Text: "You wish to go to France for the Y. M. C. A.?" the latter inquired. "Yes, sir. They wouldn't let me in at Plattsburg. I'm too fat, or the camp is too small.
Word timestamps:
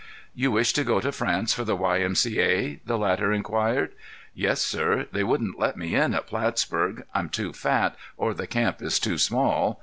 "You 0.33 0.49
wish 0.51 0.73
to 0.73 0.83
go 0.83 0.99
to 0.99 1.11
France 1.11 1.53
for 1.53 1.63
the 1.63 1.75
Y. 1.75 1.99
M. 1.99 2.15
C. 2.15 2.39
A.?" 2.41 2.79
the 2.85 2.97
latter 2.97 3.31
inquired. 3.31 3.91
"Yes, 4.33 4.59
sir. 4.59 5.05
They 5.11 5.23
wouldn't 5.23 5.59
let 5.59 5.77
me 5.77 5.93
in 5.93 6.15
at 6.15 6.25
Plattsburg. 6.25 7.03
I'm 7.13 7.29
too 7.29 7.53
fat, 7.53 7.95
or 8.17 8.33
the 8.33 8.47
camp 8.47 8.81
is 8.81 8.97
too 8.97 9.19
small. 9.19 9.79